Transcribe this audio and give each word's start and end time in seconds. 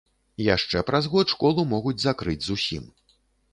Яшчэ 0.55 0.81
праз 0.87 1.09
год 1.11 1.35
школу 1.35 1.67
могуць 1.75 1.95
закрыць 2.07 2.41
зусім. 2.49 2.83